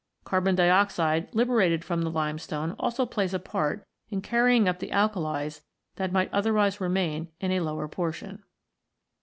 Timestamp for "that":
5.97-6.11